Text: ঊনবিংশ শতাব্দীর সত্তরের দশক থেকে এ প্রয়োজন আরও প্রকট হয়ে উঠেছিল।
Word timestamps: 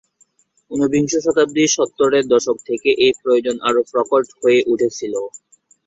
ঊনবিংশ 0.71 1.13
শতাব্দীর 1.25 1.69
সত্তরের 1.75 2.25
দশক 2.33 2.57
থেকে 2.67 2.89
এ 2.99 3.19
প্রয়োজন 3.19 3.55
আরও 3.67 3.81
প্রকট 3.91 4.25
হয়ে 4.39 4.59
উঠেছিল। 4.71 5.13